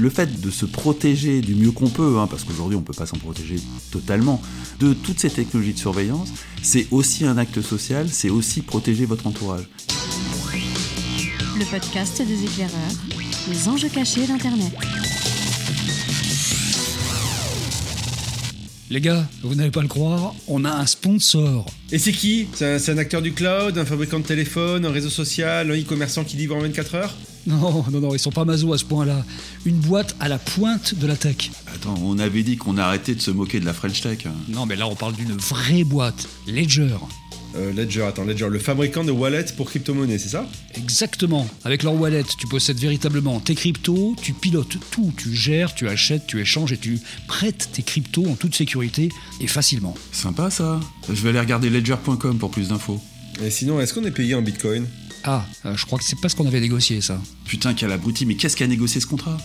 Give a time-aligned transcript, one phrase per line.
[0.00, 2.94] le fait de se protéger du mieux qu'on peut, hein, parce qu'aujourd'hui on ne peut
[2.94, 3.56] pas s'en protéger
[3.90, 4.40] totalement,
[4.80, 6.30] de toutes ces technologies de surveillance,
[6.62, 9.68] c'est aussi un acte social, c'est aussi protéger votre entourage.
[11.58, 12.72] Le podcast des éclaireurs,
[13.50, 14.72] les enjeux cachés d'Internet.
[18.88, 21.66] Les gars, vous n'allez pas le croire, on a un sponsor.
[21.92, 22.48] Et c'est qui?
[22.54, 26.24] C'est un, un acteur du cloud, un fabricant de téléphone, un réseau social, un e-commerçant
[26.24, 27.14] qui livre en 24 heures?
[27.46, 29.24] Non, non, non, ils sont pas maso à ce point-là.
[29.64, 31.50] Une boîte à la pointe de la tech.
[31.74, 34.18] Attends, on avait dit qu'on arrêtait de se moquer de la French Tech.
[34.48, 36.28] Non, mais là on parle d'une vraie boîte.
[36.46, 36.96] Ledger.
[37.56, 40.46] Euh, Ledger, attends, Ledger, le fabricant de wallets pour crypto-monnaies, c'est ça?
[40.76, 41.48] Exactement.
[41.64, 46.26] Avec leur wallet, tu possèdes véritablement tes cryptos, tu pilotes tout, tu gères, tu achètes,
[46.28, 49.08] tu échanges et tu prêtes tes cryptos en toute sécurité
[49.40, 49.94] et facilement.
[50.12, 50.78] Sympa ça.
[51.08, 53.00] Je vais aller regarder ledger.com pour plus d'infos.
[53.42, 54.86] Et sinon, est-ce qu'on est payé en bitcoin?
[55.24, 57.20] Ah, euh, je crois que c'est pas ce qu'on avait négocié ça.
[57.44, 59.36] Putain, quel abruti, mais qu'est-ce qui a négocié ce contrat?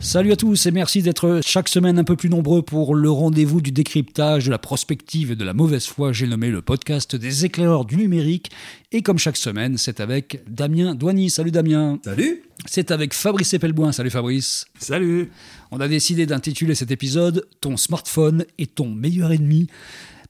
[0.00, 3.60] Salut à tous et merci d'être chaque semaine un peu plus nombreux pour le rendez-vous
[3.60, 6.12] du décryptage, de la prospective et de la mauvaise foi.
[6.12, 8.50] J'ai nommé le podcast des éclaireurs du numérique.
[8.92, 11.30] Et comme chaque semaine, c'est avec Damien Douany.
[11.30, 11.98] Salut Damien.
[12.04, 13.90] Salut C'est avec Fabrice Epelboin.
[13.90, 14.66] Salut Fabrice.
[14.78, 15.32] Salut
[15.72, 19.66] On a décidé d'intituler cet épisode Ton smartphone est ton meilleur ennemi.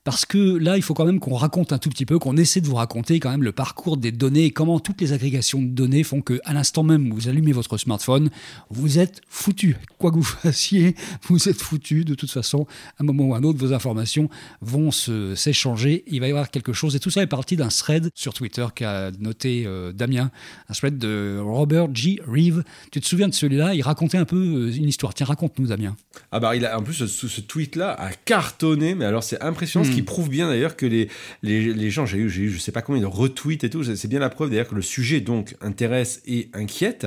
[0.08, 2.62] Parce que là, il faut quand même qu'on raconte un tout petit peu, qu'on essaie
[2.62, 5.66] de vous raconter quand même le parcours des données et comment toutes les agrégations de
[5.66, 8.30] données font que, à l'instant même où vous allumez votre smartphone,
[8.70, 9.76] vous êtes foutu.
[9.98, 10.96] Quoi que vous fassiez,
[11.28, 12.06] vous êtes foutu.
[12.06, 12.66] De toute façon,
[12.98, 14.30] à un moment ou à un autre, vos informations
[14.62, 16.04] vont s'échanger.
[16.06, 16.96] Il va y avoir quelque chose.
[16.96, 20.30] Et tout ça est parti d'un thread sur Twitter qu'a noté euh, Damien,
[20.70, 22.18] un thread de Robert G.
[22.26, 22.64] Reeve.
[22.92, 23.74] Tu te souviens de celui-là?
[23.74, 25.12] Il racontait un peu euh, une histoire.
[25.12, 25.94] Tiens, raconte-nous, Damien.
[26.32, 29.84] Ah bah il a, en plus ce, ce tweet-là a cartonné, mais alors c'est impressionnant,
[29.84, 31.08] ce qui prouve bien d'ailleurs que les,
[31.42, 33.82] les, les gens, j'ai eu, j'ai eu je sais pas combien de retweets et tout,
[33.82, 37.06] c'est bien la preuve d'ailleurs que le sujet donc intéresse et inquiète.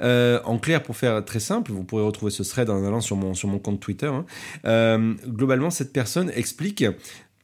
[0.00, 3.16] Euh, en clair, pour faire très simple, vous pourrez retrouver ce thread en allant sur
[3.16, 4.06] mon, sur mon compte Twitter.
[4.06, 4.24] hein.
[4.64, 6.84] Euh, globalement, cette personne explique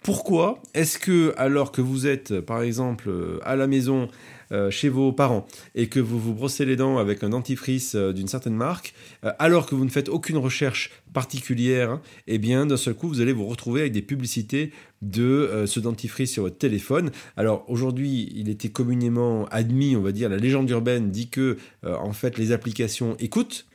[0.02, 3.10] pourquoi est-ce que alors que vous êtes par exemple
[3.42, 4.08] à la maison
[4.54, 8.12] euh, chez vos parents et que vous vous brossez les dents avec un dentifrice euh,
[8.12, 8.94] d'une certaine marque,
[9.24, 13.08] euh, alors que vous ne faites aucune recherche particulière, hein, eh bien d'un seul coup
[13.08, 14.70] vous allez vous retrouver avec des publicités
[15.02, 17.10] de ce dentifrice sur votre téléphone.
[17.36, 22.14] Alors aujourd'hui, il était communément admis, on va dire, la légende urbaine dit que en
[22.14, 23.66] fait les applications écoutent.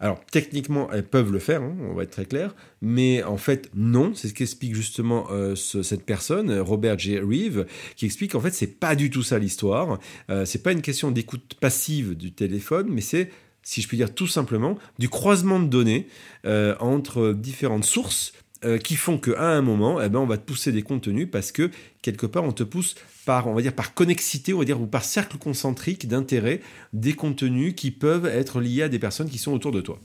[0.00, 3.68] Alors techniquement, elles peuvent le faire, hein, on va être très clair, mais en fait
[3.74, 4.12] non.
[4.14, 7.18] C'est ce qu'explique justement euh, ce- cette personne, Robert J.
[7.18, 7.66] Reeve,
[7.96, 9.98] qui explique qu'en fait c'est pas du tout ça l'histoire.
[10.30, 13.30] Euh, c'est pas une question d'écoute passive du téléphone, mais c'est,
[13.64, 16.06] si je puis dire tout simplement, du croisement de données
[16.44, 18.32] euh, entre différentes sources.
[18.64, 21.52] Euh, qui font qu'à un moment, eh ben, on va te pousser des contenus parce
[21.52, 21.70] que
[22.02, 24.86] quelque part, on te pousse par, on va dire, par connexité, on va dire, ou
[24.86, 26.60] par cercle concentrique d'intérêt
[26.92, 30.00] des contenus qui peuvent être liés à des personnes qui sont autour de toi.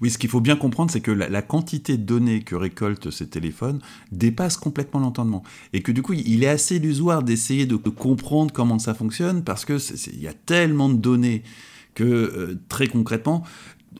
[0.00, 3.28] Oui, ce qu'il faut bien comprendre, c'est que la, quantité de données que récoltent ces
[3.28, 3.80] téléphones
[4.10, 5.42] dépasse complètement l'entendement.
[5.72, 9.64] Et que du coup, il est assez illusoire d'essayer de, comprendre comment ça fonctionne, parce
[9.64, 11.42] que c'est- c'est- il y a tellement de données
[11.94, 13.44] que, euh, très concrètement,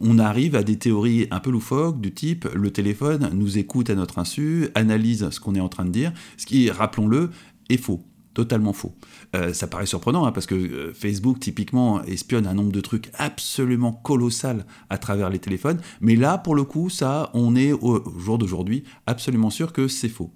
[0.01, 3.95] on arrive à des théories un peu loufoques du type le téléphone nous écoute à
[3.95, 7.31] notre insu, analyse ce qu'on est en train de dire, ce qui, rappelons-le,
[7.69, 8.05] est faux.
[8.35, 8.95] Totalement faux.
[9.37, 13.11] Euh, ça paraît surprenant hein, parce que euh, Facebook typiquement espionne un nombre de trucs
[13.19, 18.03] absolument colossal à travers les téléphones, mais là pour le coup ça on est au,
[18.19, 20.33] jour d'aujourd'hui absolument sûr que c'est faux.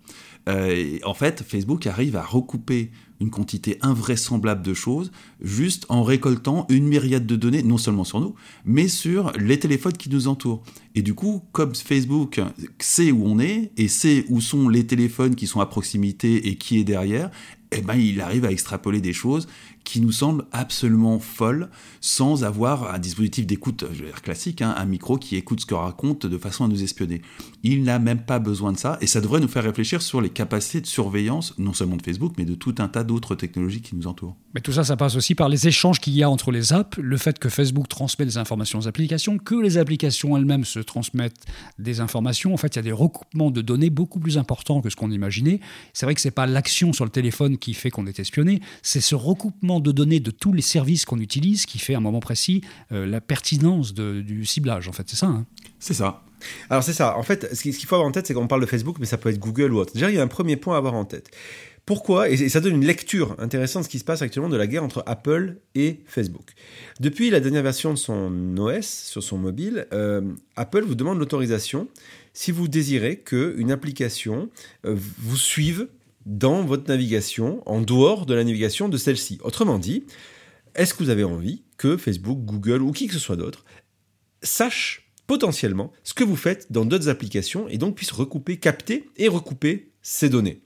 [0.46, 2.90] Euh, en fait Facebook arrive à recouper
[3.20, 5.10] une quantité invraisemblable de choses
[5.40, 8.34] juste en récoltant une myriade de données non seulement sur nous
[8.64, 10.62] mais sur les téléphones qui nous entourent.
[10.94, 12.40] Et du coup comme Facebook
[12.78, 16.56] sait où on est et sait où sont les téléphones qui sont à proximité et
[16.56, 17.30] qui est derrière,
[17.72, 19.48] eh ben, il arrive à extrapoler des choses
[19.86, 21.70] qui nous semblent absolument folles
[22.00, 23.84] sans avoir un dispositif d'écoute
[24.20, 27.22] classique, hein, un micro qui écoute ce que raconte de façon à nous espionner.
[27.62, 30.28] Il n'a même pas besoin de ça et ça devrait nous faire réfléchir sur les
[30.28, 33.94] capacités de surveillance, non seulement de Facebook, mais de tout un tas d'autres technologies qui
[33.94, 34.36] nous entourent.
[34.54, 36.98] Mais tout ça, ça passe aussi par les échanges qu'il y a entre les apps,
[36.98, 41.46] le fait que Facebook transmet des informations aux applications, que les applications elles-mêmes se transmettent
[41.78, 42.52] des informations.
[42.52, 45.12] En fait, il y a des recoupements de données beaucoup plus importants que ce qu'on
[45.12, 45.60] imaginait.
[45.92, 49.00] C'est vrai que c'est pas l'action sur le téléphone qui fait qu'on est espionné, c'est
[49.00, 52.20] ce recoupement de données de tous les services qu'on utilise qui fait à un moment
[52.20, 52.62] précis
[52.92, 54.88] euh, la pertinence du ciblage.
[54.88, 55.26] En fait, c'est ça.
[55.26, 55.46] hein.
[55.78, 56.22] C'est ça.
[56.70, 57.16] Alors c'est ça.
[57.16, 58.96] En fait, ce qu'il ce qu'il faut avoir en tête, c'est qu'on parle de Facebook,
[59.00, 59.92] mais ça peut être Google ou autre.
[59.94, 61.30] Déjà, il y a un premier point à avoir en tête.
[61.86, 64.66] Pourquoi Et ça donne une lecture intéressante de ce qui se passe actuellement de la
[64.66, 66.50] guerre entre Apple et Facebook.
[66.98, 70.20] Depuis la dernière version de son OS sur son mobile, euh,
[70.56, 71.86] Apple vous demande l'autorisation
[72.34, 74.50] si vous désirez qu'une application
[74.84, 75.86] euh, vous suive
[76.26, 79.38] dans votre navigation, en dehors de la navigation de celle-ci.
[79.42, 80.04] Autrement dit,
[80.74, 83.64] est-ce que vous avez envie que Facebook, Google ou qui que ce soit d'autre
[84.42, 89.28] sache potentiellement ce que vous faites dans d'autres applications et donc puisse recouper, capter et
[89.28, 90.60] recouper ces données?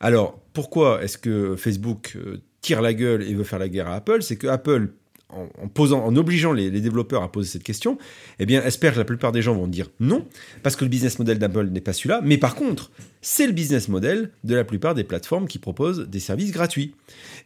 [0.00, 3.94] Alors, pourquoi est-ce que Facebook euh, tire la gueule et veut faire la guerre à
[3.94, 4.22] Apple?
[4.22, 4.92] C'est que Apple
[5.30, 7.98] en, posant, en obligeant les, développeurs à poser cette question,
[8.38, 10.26] eh bien, espère que la plupart des gens vont dire non,
[10.62, 12.20] parce que le business model d'Apple n'est pas celui-là.
[12.22, 12.90] Mais par contre,
[13.24, 16.94] c'est le business model de la plupart des plateformes qui proposent des services gratuits.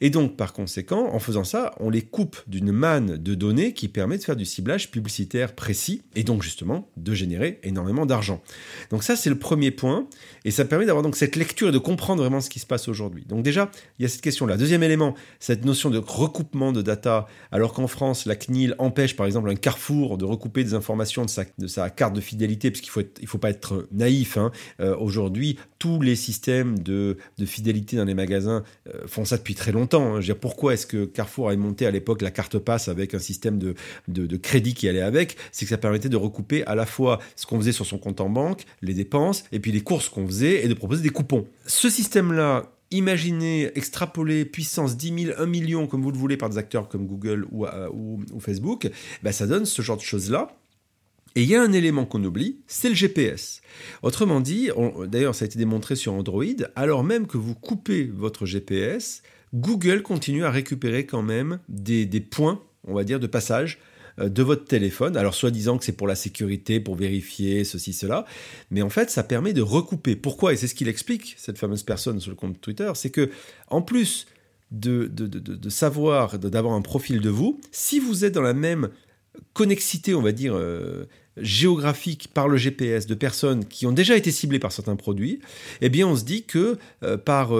[0.00, 3.86] Et donc, par conséquent, en faisant ça, on les coupe d'une manne de données qui
[3.86, 8.42] permet de faire du ciblage publicitaire précis et donc justement de générer énormément d'argent.
[8.90, 10.08] Donc ça, c'est le premier point
[10.44, 12.88] et ça permet d'avoir donc cette lecture et de comprendre vraiment ce qui se passe
[12.88, 13.24] aujourd'hui.
[13.28, 14.56] Donc déjà, il y a cette question-là.
[14.56, 19.26] Deuxième élément, cette notion de recoupement de data, alors qu'en France, la CNIL empêche par
[19.26, 23.02] exemple un Carrefour de recouper des informations de sa, carte de fidélité, parce qu'il faut
[23.26, 24.36] faut pas être naïf.
[24.38, 24.50] Hein.
[24.80, 29.54] Euh, aujourd'hui, tous les systèmes de, de, fidélité dans les magasins euh, font ça depuis
[29.54, 30.16] très longtemps.
[30.16, 30.20] Hein.
[30.20, 33.58] Je pourquoi est-ce que Carrefour a monté à l'époque la carte passe avec un système
[33.58, 33.74] de,
[34.08, 35.36] de, de crédit qui allait avec?
[35.52, 38.20] C'est que ça permettait de recouper à la fois ce qu'on faisait sur son compte
[38.20, 41.46] en banque, les dépenses, et puis les courses qu'on faisait, et de proposer des coupons.
[41.66, 46.58] Ce système-là, imaginez, extrapoler puissance 10 000, 1 million, comme vous le voulez, par des
[46.58, 47.88] acteurs comme Google ou, euh,
[48.40, 48.90] Facebook,
[49.22, 50.48] ben ça donne ce genre de choses-là.
[51.38, 53.60] Et il y a un élément qu'on oublie, c'est le GPS.
[54.02, 54.70] Autrement dit,
[55.06, 56.42] d'ailleurs ça a été démontré sur Android,
[56.74, 59.22] alors même que vous coupez votre GPS,
[59.54, 63.78] Google continue à récupérer quand même des, points, on va dire, de passage
[64.18, 65.16] euh, de votre téléphone.
[65.16, 68.24] Alors, soit disant que c'est pour la sécurité, pour vérifier ceci, cela,
[68.72, 70.16] mais en fait, ça permet de recouper.
[70.16, 70.54] Pourquoi?
[70.54, 73.30] Et c'est ce qu'il explique, cette fameuse personne sur le compte Twitter, c'est que,
[73.68, 74.26] en plus
[74.72, 78.54] de, de, de, de savoir, d'avoir un profil de vous, si vous êtes dans la
[78.54, 78.88] même
[79.52, 81.04] connexité, on va dire, euh,
[81.40, 85.40] géographique par le GPS de personnes qui ont déjà été ciblées par certains produits,
[85.80, 87.50] eh bien on se dit que euh, par,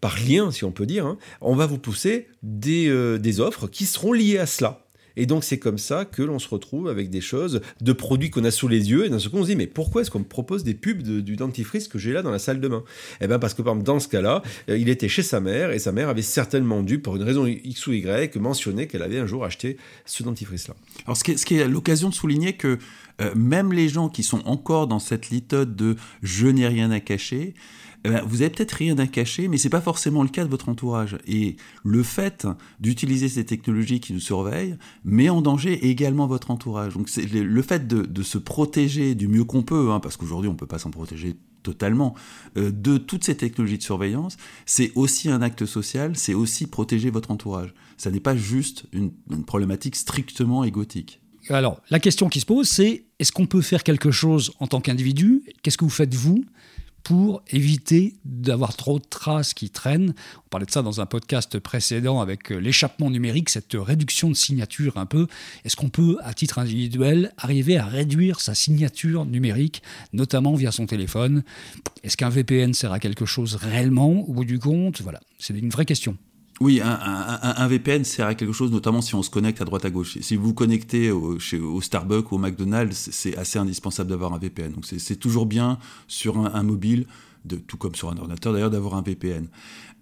[0.00, 3.86] par lien, si on peut dire, hein, on va vous pousser des, des offres qui
[3.86, 4.85] seront liées à cela.
[5.16, 8.44] Et donc c'est comme ça que l'on se retrouve avec des choses, de produits qu'on
[8.44, 10.20] a sous les yeux, et dans ce coup on se dit mais pourquoi est-ce qu'on
[10.20, 12.84] me propose des pubs du dentifrice que j'ai là dans la salle de bain?
[13.20, 15.70] Eh bien parce que par exemple dans ce cas-là, euh, il était chez sa mère,
[15.70, 19.18] et sa mère avait certainement dû, pour une raison X ou Y, mentionner qu'elle avait
[19.18, 20.74] un jour acheté ce dentifrice-là.
[21.06, 22.78] Alors ce qui est, ce qui est l'occasion de souligner que
[23.20, 27.00] euh, même les gens qui sont encore dans cette litote de je n'ai rien à
[27.00, 27.54] cacher,
[28.06, 30.48] eh ben, vous avez peut-être rien à cacher, mais c'est pas forcément le cas de
[30.48, 31.18] votre entourage.
[31.26, 32.46] Et le fait
[32.80, 36.94] d'utiliser ces technologies qui nous surveillent met en danger également votre entourage.
[36.94, 40.54] Donc c'est le, fait de, se protéger du mieux qu'on peut, hein, parce qu'aujourd'hui on
[40.54, 42.14] peut pas s'en protéger totalement,
[42.56, 44.36] euh, de toutes ces technologies de surveillance,
[44.66, 47.74] c'est aussi un acte social, c'est aussi protéger votre entourage.
[47.96, 51.20] Ça n'est pas juste une, une problématique strictement égotique.
[51.48, 54.80] Alors, la question qui se pose, c'est est-ce qu'on peut faire quelque chose en tant
[54.80, 55.42] qu'individu?
[55.62, 56.44] Qu'est-ce que vous faites vous?
[57.06, 60.12] Pour éviter d'avoir trop de traces qui traînent.
[60.38, 64.34] On parlait de ça dans un podcast précédent avec euh, l'échappement numérique, cette réduction de
[64.34, 65.28] signature un peu.
[65.64, 70.86] Est-ce qu'on peut, à titre individuel, arriver à réduire sa signature numérique, notamment via son
[70.86, 71.44] téléphone?
[72.02, 75.00] Est-ce qu'un VPN sert à quelque chose réellement au bout du compte?
[75.02, 76.16] Voilà, c'est une vraie question.
[76.60, 79.90] Oui, un, VPN sert à quelque chose, notamment si on se connecte à droite à
[79.90, 80.16] gauche.
[80.20, 84.32] Si vous vous connectez au, chez, au Starbucks ou au McDonald's, c'est assez indispensable d'avoir
[84.32, 84.72] un VPN.
[84.72, 87.06] Donc c'est toujours bien sur un, mobile,
[87.44, 89.48] de, tout comme sur un ordinateur d'ailleurs, d'avoir un VPN.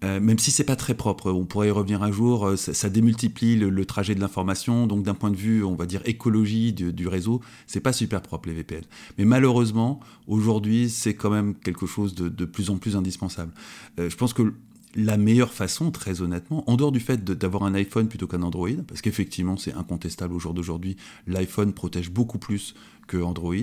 [0.04, 2.88] Euh, même si c'est pas très propre, on pourrait y revenir un jour, euh, ça,
[2.88, 7.08] démultiplie le, trajet de l'information, donc d'un point de vue, on va dire, écologie du,
[7.08, 8.82] réseau, c'est pas super propre les VPN.
[9.18, 9.98] Mais malheureusement,
[10.28, 13.52] aujourd'hui, c'est quand même quelque chose de, plus en plus indispensable.
[13.98, 14.52] Euh, je pense que
[14.94, 18.68] la meilleure façon, très honnêtement, en dehors du fait d'avoir un iPhone plutôt qu'un Android,
[18.86, 20.96] parce qu'effectivement c'est incontestable au jour d'aujourd'hui,
[21.26, 22.74] l'iPhone protège beaucoup plus
[23.06, 23.54] que Android,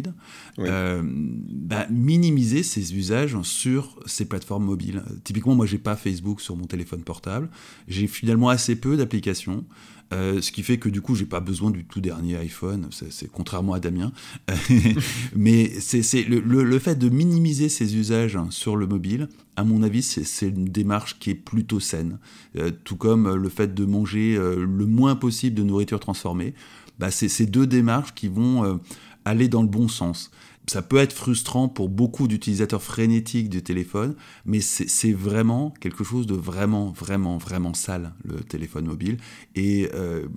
[0.60, 5.04] euh, bah, minimiser ses usages sur ces plateformes mobiles.
[5.24, 7.50] Typiquement, moi j'ai pas Facebook sur mon téléphone portable,
[7.88, 9.66] j'ai finalement assez peu d'applications.
[10.14, 13.32] Euh, ce qui fait que du coup, j'ai pas besoin du tout dernier iPhone, c'est
[13.32, 14.12] contrairement à Damien.
[15.36, 20.02] Mais c'est le, le, fait de minimiser ses usages sur le mobile, à mon avis,
[20.02, 22.20] c'est une démarche qui est plutôt saine.
[22.58, 26.56] Euh, tout comme le fait de manger le moins possible de nourriture transformée,
[27.00, 28.80] bah, c'est ces deux démarches qui vont
[29.26, 30.32] aller dans le bon sens
[30.72, 36.26] ça peut être frustrant pour beaucoup d'utilisateurs frénétiques du téléphone, mais c'est vraiment quelque chose
[36.28, 39.18] de vraiment, vraiment, vraiment sale, le téléphone mobile.
[39.54, 40.28] Et euh,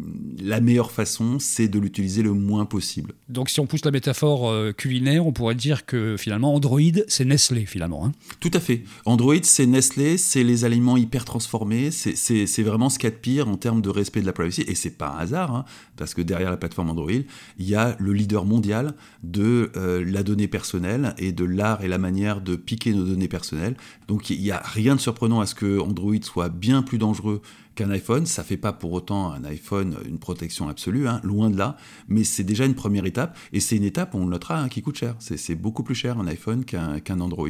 [0.42, 3.12] la meilleure façon, c'est de l'utiliser le moins possible.
[3.28, 7.24] Donc si on pousse la métaphore euh, culinaire, on pourrait dire que finalement Android, c'est
[7.24, 8.04] Nestlé finalement.
[8.04, 8.10] Hein.
[8.40, 8.82] Tout à fait.
[9.04, 13.20] Android, c'est Nestlé, c'est les aliments hyper transformés, c'est vraiment ce qu'il y a de
[13.20, 14.64] pire en termes de respect de la privacy.
[14.66, 15.64] Et c'est pas un hasard, hein,
[15.96, 20.23] parce que derrière la plateforme Android, il y a le leader mondial de euh, la
[20.24, 23.76] donnée personnelle et de l'art et la manière de piquer nos données personnelles.
[24.08, 27.42] Donc il n'y a rien de surprenant à ce que Android soit bien plus dangereux
[27.74, 28.26] qu'un iPhone.
[28.26, 31.76] Ça fait pas pour autant un iPhone une protection absolue, hein, loin de là,
[32.08, 34.82] mais c'est déjà une première étape, et c'est une étape, on le notera, hein, qui
[34.82, 35.16] coûte cher.
[35.18, 37.48] C'est beaucoup plus cher un iPhone qu'un Android,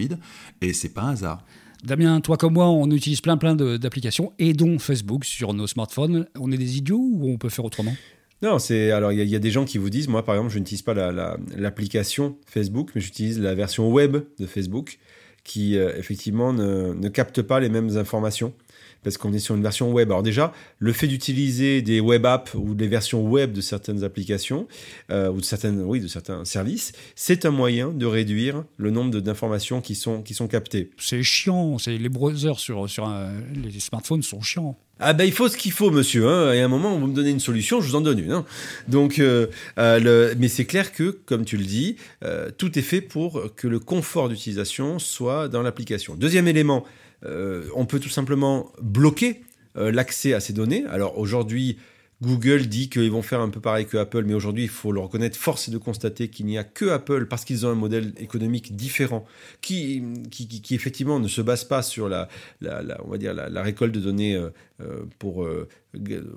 [0.61, 1.45] et c'est pas un hasard.
[1.85, 6.27] Damien, toi comme moi, on utilise plein plein d'applications, et dont Facebook sur nos smartphones.
[6.39, 7.95] On est des idiots ou on peut faire autrement?
[8.45, 10.59] Non, c'est alors il y, a des gens qui vous disent, moi par exemple, je
[10.59, 10.93] n'utilise pas
[11.57, 14.99] l'application Facebook, mais j'utilise la version web de Facebook,
[15.45, 18.53] qui euh, effectivement ne, capte pas les mêmes informations
[19.05, 20.11] parce qu'on est sur une version web.
[20.11, 24.67] Alors déjà, le fait d'utiliser des web apps ou des versions web de certaines applications
[25.11, 29.21] euh, ou de certaines, oui, de certains services, c'est un moyen de réduire le nombre
[29.21, 30.91] d'informations qui sont, qui sont captées.
[30.99, 33.13] C'est chiant, c'est les browsers sur, sur
[33.55, 34.77] les smartphones sont chiants.
[35.01, 36.53] Ah ben il faut ce qu'il faut monsieur, hein.
[36.53, 38.31] et à un moment vous me donnez une solution, je vous en donne une.
[38.31, 38.45] Hein.
[38.87, 40.35] Donc, euh, euh, le...
[40.39, 41.97] mais c'est clair que, comme tu le dis,
[42.59, 46.15] tout est fait pour que le confort d'utilisation soit dans l'application.
[46.15, 46.85] Deuxième élément,
[47.75, 49.43] on peut tout simplement bloquer
[49.77, 50.85] euh, l'accès à ces données.
[50.89, 51.79] Alors aujourd'hui,
[52.23, 55.01] Google dit qu'ils vont faire un peu pareil que Apple, mais aujourd'hui, il faut le
[55.01, 58.13] reconnaître, force est de constater qu'il n'y a que Apple, parce qu'ils ont un modèle
[58.19, 59.25] économique différent,
[59.63, 60.01] qui,
[60.31, 62.29] qui, effectivement ne se base pas sur la,
[63.05, 64.51] on va dire la, récolte de données euh,
[65.19, 65.47] pour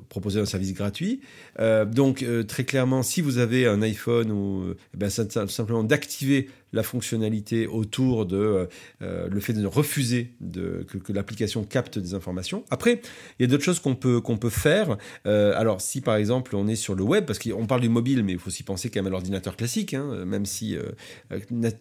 [0.09, 1.21] proposer un service gratuit.
[1.59, 5.83] Euh, donc euh, très clairement, si vous avez un iPhone ou euh, eh ben, simplement
[5.83, 8.67] d'activer la fonctionnalité autour de
[8.99, 12.65] le fait de refuser de, que, l'application capte des informations.
[12.69, 12.99] Après,
[13.39, 14.97] il y a d'autres choses qu'on peut, qu'on peut faire.
[15.23, 18.33] alors si par exemple on est sur le web, parce qu'on parle du mobile, mais
[18.33, 20.77] il faut aussi penser quand même à l'ordinateur classique, hein, même si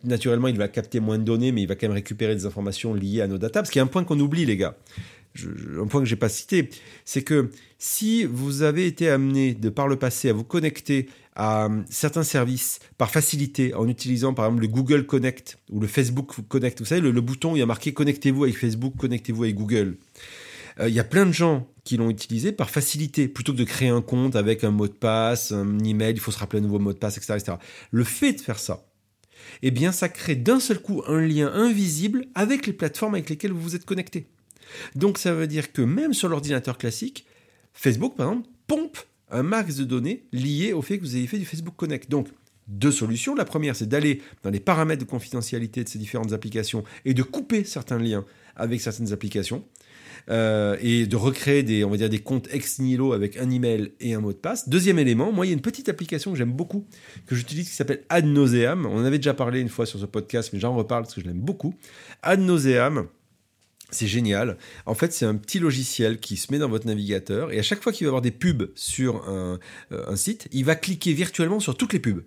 [0.05, 2.95] naturellement il va capter moins de données, mais il va quand même récupérer des informations
[2.95, 3.61] liées à nos data.
[3.61, 4.77] Parce qu'il y a un point qu'on oublie les gars
[5.81, 6.71] un point que j'ai pas cité,
[7.05, 11.67] c'est que si vous avez été amené de par le passé à vous connecter à
[11.67, 16.33] euh, certains services par facilité en utilisant par exemple le Google Connect ou le Facebook
[16.49, 19.57] Connect, vous savez le, bouton où il y a marqué connectez-vous avec Facebook, connectez-vous avec
[19.57, 19.97] Google.
[20.81, 23.65] Euh, il y a plein de gens qui l'ont utilisé par facilité, plutôt que de
[23.65, 26.63] créer un compte avec un mot de passe, un email, il faut se rappeler un
[26.63, 27.35] nouveau mot de passe, etc.
[27.35, 27.53] etc.
[27.91, 28.87] Le fait de faire ça,
[29.63, 33.53] eh bien, ça crée d'un seul coup un lien invisible avec les plateformes avec lesquelles
[33.53, 34.27] vous vous êtes connecté.
[34.95, 37.27] Donc ça veut dire que même sur l'ordinateur classique,
[37.73, 38.99] Facebook, par exemple, pompe
[39.31, 42.11] un max de données liées au fait que vous ayez fait du Facebook Connect.
[42.11, 42.29] Donc,
[42.69, 43.35] deux solutions.
[43.35, 47.23] La première, c'est d'aller dans les paramètres de confidentialité de ces différentes applications et de
[47.23, 48.25] couper certains liens
[48.57, 49.65] avec certaines applications.
[50.29, 53.93] Euh, et de recréer des, on va dire, des comptes ex nihilo avec un email
[54.01, 54.69] et un mot de passe.
[54.69, 56.85] Deuxième élément, moi, il y a une petite application que j'aime beaucoup,
[57.27, 58.87] que j'utilise, qui s'appelle Ad Nauseam.
[58.87, 61.21] On en avait déjà parlé une fois sur ce podcast, mais j'en reparle parce que
[61.21, 61.75] je l'aime beaucoup.
[62.25, 63.07] Ad Nauseam,
[63.91, 64.59] c'est génial.
[64.85, 67.83] En fait, c'est un petit logiciel qui se met dans votre navigateur et à chaque
[67.83, 69.59] fois qu'il va avoir des pubs sur un,
[69.93, 72.25] euh, un, site, il va cliquer virtuellement sur toutes les pubs.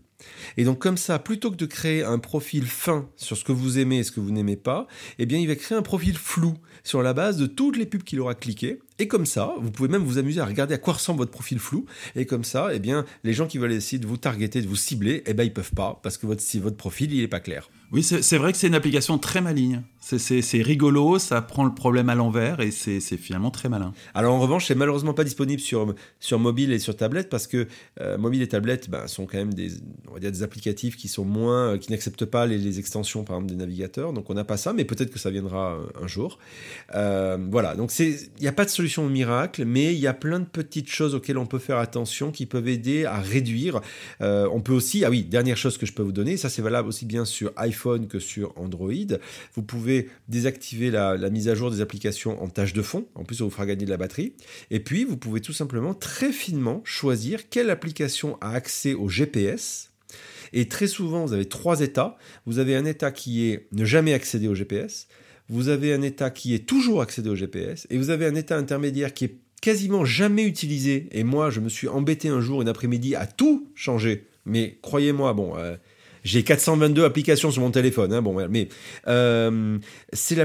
[0.58, 3.78] Et donc comme ça, plutôt que de créer un profil fin sur ce que vous
[3.78, 4.88] aimez et ce que vous n'aimez pas,
[5.18, 8.04] eh bien il va créer un profil flou sur la base de toutes les pubs
[8.04, 8.80] qu'il aura cliquées.
[9.02, 11.58] Et comme ça, vous pouvez même vous amuser à regarder à quoi ressemble votre profil
[11.58, 11.86] flou.
[12.18, 14.76] Et comme ça, eh bien les gens qui veulent essayer de vous targeter, de vous
[14.76, 17.70] cibler, eh ben ils peuvent pas parce que votre, votre profil il est pas clair.
[17.92, 19.82] Oui, c'est vrai que c'est une application très maligne.
[20.00, 23.94] C'est rigolo, ça prend le problème à l'envers et c'est finalement très malin.
[24.14, 27.68] Alors en revanche, c'est malheureusement pas disponible sur, sur mobile et sur tablette parce que
[28.00, 29.72] euh, mobile et tablette ben, sont quand même des,
[30.08, 33.38] on va dire des applicatifs qui sont moins, euh, qui n'acceptent pas les, extensions par
[33.38, 34.14] exemple des navigateurs.
[34.14, 36.38] Donc on n'a pas ça, mais peut-être que ça viendra euh, un jour.
[36.94, 40.46] voilà, donc il n'y a pas de solution miracle, mais il y a plein de
[40.46, 43.82] petites choses auxquelles on peut faire attention qui peuvent aider à réduire.
[44.20, 46.90] on peut aussi, ah oui, dernière chose que je peux vous donner, ça c'est valable
[46.90, 48.90] aussi bien sur iPhone que sur Android.
[49.56, 53.08] Vous pouvez désactiver la, mise à jour des applications en tâche de fond.
[53.16, 54.34] En plus, ça vous fera gagner de la batterie.
[54.72, 59.92] Et puis, vous pouvez tout simplement très finement choisir quelle application a accès au GPS.
[60.54, 62.18] Et très souvent, vous avez trois états.
[62.46, 65.08] Vous avez un état qui est ne jamais accéder au GPS.
[65.50, 67.88] Vous avez un état qui est toujours accédé au GPS.
[67.90, 71.08] Et vous avez un état intermédiaire qui est quasiment jamais utilisé.
[71.12, 74.28] Et moi, je me suis embêté un jour, une après-midi, à tout changer.
[74.46, 75.76] Mais croyez-moi, bon, euh,
[76.30, 78.14] j'ai 422 applications sur mon téléphone.
[78.14, 78.70] Hein, bon, mais
[79.08, 79.80] euh,
[80.14, 80.36] c'est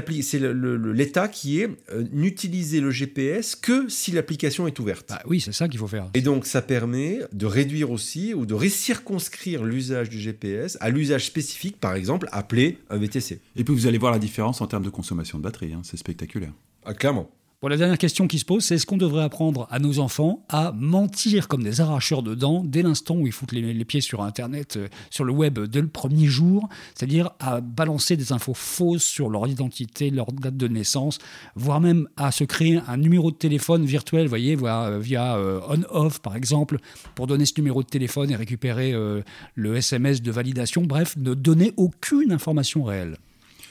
[0.93, 5.09] l'État qui est euh, n'utiliser le GPS que si l'application est ouverte.
[5.11, 6.09] Ah oui, c'est ça qu'il faut faire.
[6.15, 11.25] Et donc, ça permet de réduire aussi ou de récirconscrire l'usage du GPS à l'usage
[11.25, 13.39] spécifique, par exemple, appelé un VTC.
[13.55, 15.73] Et puis, vous allez voir la différence en termes de consommation de batterie.
[15.73, 16.51] Hein, c'est spectaculaire.
[16.83, 17.29] Ah, clairement
[17.63, 20.71] la dernière question qui se pose, c'est est-ce qu'on devrait apprendre à nos enfants à
[20.73, 24.77] mentir comme des arracheurs de dents dès l'instant où ils foutent les, pieds sur Internet,
[24.77, 29.29] euh, sur le web dès le premier jour, c'est-à-dire à balancer des infos fausses sur
[29.29, 31.17] leur identité, leur date de naissance,
[31.55, 36.19] voire même à se créer un numéro de téléphone virtuel, voyez, via, via euh, on-off
[36.19, 36.77] par exemple,
[37.15, 39.21] pour donner ce numéro de téléphone et récupérer euh,
[39.55, 43.17] le SMS de validation, bref, ne donner aucune information réelle.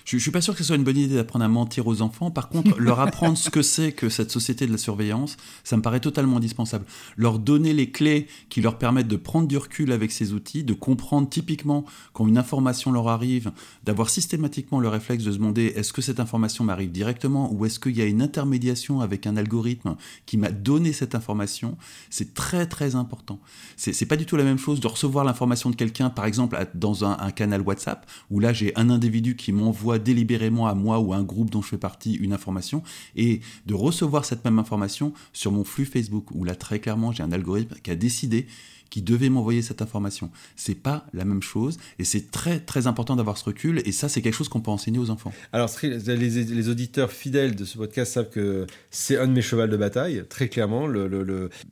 [0.05, 2.03] Je, ne suis pas sûr que ce soit une bonne idée d'apprendre à mentir aux
[2.03, 2.31] enfants.
[2.31, 5.83] Par contre, leur apprendre ce que c'est que cette société de la surveillance, ça me
[5.83, 6.85] paraît totalement indispensable.
[7.17, 10.75] Leur donner les clés qui leur permettent de prendre du recul avec ces outils, de
[10.75, 13.51] comprendre typiquement quand une information leur arrive,
[13.85, 17.79] d'avoir systématiquement le réflexe de se demander est-ce que cette information m'arrive directement ou est-ce
[17.79, 19.97] qu'il y a une intermédiation avec un algorithme
[20.27, 21.77] qui m'a donné cette information,
[22.11, 23.41] c'est très très important.
[23.77, 27.05] C'est pas du tout la même chose de recevoir l'information de quelqu'un, par exemple dans
[27.05, 31.13] un, un canal WhatsApp, où là j'ai un individu qui m'envoie délibérément à moi ou
[31.13, 32.83] à un groupe dont je fais partie une information,
[33.17, 37.23] et de recevoir cette même information sur mon flux Facebook, où là très clairement j'ai
[37.23, 38.47] un algorithme qui a décidé
[38.91, 40.31] qui devait m'envoyer cette information.
[40.57, 44.09] C'est pas la même chose et c'est très très important d'avoir ce recul et ça
[44.09, 45.33] c'est quelque chose qu'on peut enseigner aux enfants.
[45.53, 49.77] Alors les, auditeurs fidèles de ce podcast savent que c'est un de mes chevals de
[49.77, 50.89] bataille, très clairement,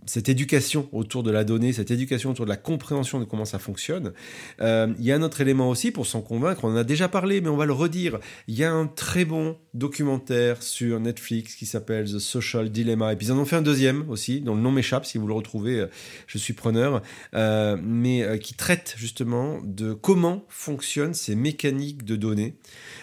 [0.07, 3.59] cette éducation autour de la donnée, cette éducation autour de la compréhension de comment ça
[3.59, 4.12] fonctionne.
[4.61, 7.09] Euh, il y a un autre élément aussi pour s'en convaincre, on en a déjà
[7.09, 11.54] parlé mais on va le redire, il y a un très bon documentaire sur Netflix
[11.54, 14.54] qui s'appelle The Social Dilemma et puis ils en ont fait un deuxième aussi dont
[14.54, 15.87] le nom m'échappe, si vous le retrouvez euh,
[16.26, 17.01] je suis preneur.
[17.35, 22.56] Euh, mais euh, qui traite justement de comment fonctionnent ces mécaniques de données.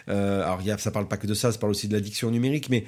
[0.10, 2.32] Euh, alors, y a, ça parle pas que de ça, ça parle aussi de l'addiction
[2.32, 2.86] numérique, mais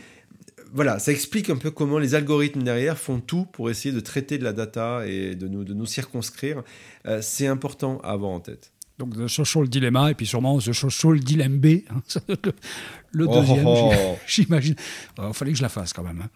[0.74, 4.38] voilà, ça explique un peu comment les algorithmes derrière font tout pour essayer de traiter
[4.38, 6.64] de la data et de nous, de nous circonscrire.
[7.20, 8.72] c'est important à avoir en tête.
[9.02, 12.02] Donc The Social Dilemma et puis sûrement The Social Dilemma B, hein,
[13.20, 14.16] oh, deuxième, oh, oh.
[14.28, 14.76] j'imagine.
[15.18, 16.22] Il fallait que je la fasse quand même.
[16.24, 16.30] Hein.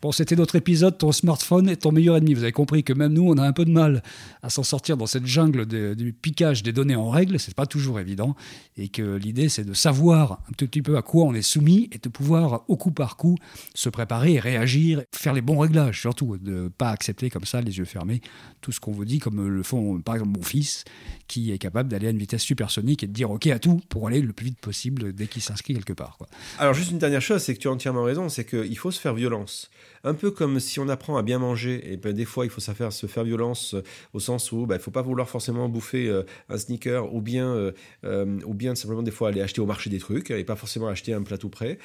[0.00, 2.32] Bon, c'était notre épisode, ton smartphone est ton meilleur ennemi.
[2.32, 4.04] Vous avez compris que même nous, on a un peu de mal
[4.44, 7.40] à s'en sortir dans cette jungle du piquage des données en règle.
[7.40, 8.36] C'est pas toujours évident.
[8.76, 11.88] Et que l'idée, c'est de savoir un tout petit peu à quoi on est soumis
[11.90, 13.36] et de pouvoir, au coup par coup,
[13.74, 16.36] se préparer et réagir, faire les bons réglages surtout.
[16.36, 18.20] De pas accepter comme ça, les yeux fermés,
[18.60, 20.84] tout ce qu'on vous dit, comme le font par exemple mon fils,
[21.26, 24.06] qui est capable d'aller à une vitesse supersonique et de dire OK à tout pour
[24.06, 26.17] aller le plus vite possible dès qu'il s'inscrit quelque part.
[26.58, 29.00] Alors, juste une dernière chose, c'est que tu as entièrement raison, c'est qu'il faut se
[29.00, 29.70] faire violence
[30.04, 32.60] un peu comme si on apprend à bien manger, et ben, des fois il faut
[32.60, 33.82] savoir se faire violence euh,
[34.12, 37.20] au sens où ben, il ne faut pas vouloir forcément bouffer euh, un sneaker ou
[37.20, 37.72] bien,
[38.04, 40.88] euh, ou bien simplement des fois aller acheter au marché des trucs et pas forcément
[40.88, 41.78] acheter un plat tout prêt.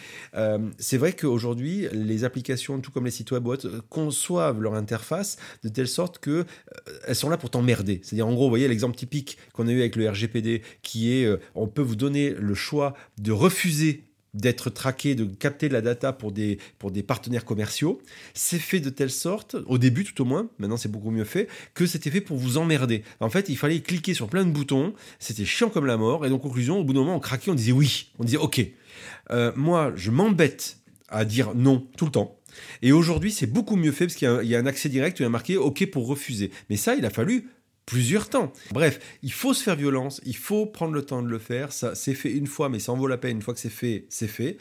[0.78, 3.48] c'est vrai qu'aujourd'hui les applications, tout comme les sites web,
[3.90, 6.46] conçoivent leur interface de telle sorte que
[7.06, 8.02] elles sont là pour t'emmerder.
[8.04, 11.30] C'est-à-dire en gros, vous voyez l'exemple typique qu'on a eu avec le RGPD qui est
[11.56, 16.14] on peut vous donner le choix de refuser d'être traqué, de capter de la data
[16.14, 18.02] pour des, pour des partenaires commerciaux.
[18.34, 21.48] C'est fait de telle sorte, au début tout au moins, maintenant c'est beaucoup mieux fait,
[21.74, 23.04] que c'était fait pour vous emmerder.
[23.20, 26.30] En fait, il fallait cliquer sur plein de boutons, c'était chiant comme la mort, et
[26.30, 28.62] donc conclusion, au bout d'un moment, on craquait, on disait oui, on disait ok.
[29.32, 30.78] Euh, moi, je m'embête
[31.10, 32.40] à dire non tout le temps.
[32.82, 35.26] Et aujourd'hui, c'est beaucoup mieux fait parce qu'il y, a un accès direct où il
[35.26, 36.52] y a marqué OK pour refuser.
[36.70, 37.50] Mais ça, il a fallu
[37.86, 38.54] plusieurs temps.
[38.72, 41.72] Bref, il faut se faire violence, il faut prendre le temps de le faire.
[41.74, 43.38] Ça, c'est fait une fois, mais ça en vaut la peine.
[43.38, 44.58] Une fois que c'est fait, c'est fait.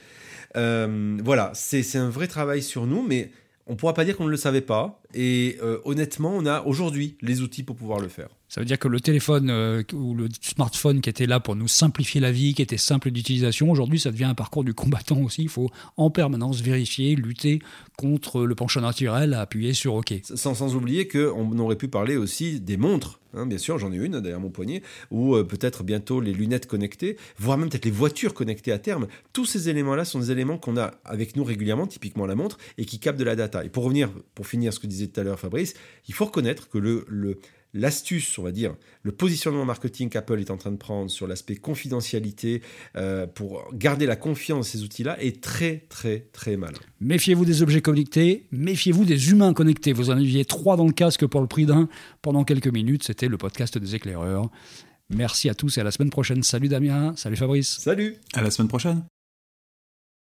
[0.57, 3.31] Euh, voilà, c'est un vrai travail sur nous, mais
[3.67, 5.01] on ne pourra pas dire qu'on ne le savait pas.
[5.15, 8.29] Et euh, honnêtement, on a aujourd'hui les outils pour pouvoir le faire.
[8.53, 11.69] Ça veut dire que le téléphone euh, ou le smartphone qui était là pour nous
[11.69, 15.45] simplifier la vie, qui était simple d'utilisation, aujourd'hui ça devient un parcours du combattant aussi.
[15.45, 17.61] Il faut en permanence vérifier, lutter
[17.97, 20.13] contre le penchant naturel à appuyer sur OK.
[20.23, 23.21] Sans, sans oublier qu'on aurait pu parler aussi des montres.
[23.33, 26.67] Hein, bien sûr, j'en ai une derrière mon poignet, ou euh, peut-être bientôt les lunettes
[26.67, 29.07] connectées, voire même peut-être les voitures connectées à terme.
[29.33, 32.85] Tous ces éléments-là sont des éléments qu'on a avec nous régulièrement, typiquement la montre, et
[32.85, 33.65] qui captent de la data.
[33.65, 35.73] Et pour revenir, pour finir ce que disait tout à l'heure Fabrice,
[36.09, 37.39] il faut reconnaître que le, le
[37.75, 41.57] l'astuce, on va dire, le positionnement marketing qu'Apple est en train de prendre sur l'aspect
[41.57, 42.63] confidentialité
[42.97, 46.75] euh, pour garder la confiance dans ces outils-là est très, très, très mal.
[47.01, 49.93] Méfiez-vous des objets connectés, méfiez-vous des humains connectés.
[49.93, 51.89] Vous en aviez trois dans le casque pour le prix d'un
[52.21, 53.05] pendant quelques minutes.
[53.05, 54.51] C'était le podcast des éclaireurs.
[55.11, 56.43] Merci à tous et à la semaine prochaine.
[56.43, 57.79] Salut Damien, salut Fabrice.
[57.79, 58.17] Salut.
[58.35, 59.05] À la semaine prochaine.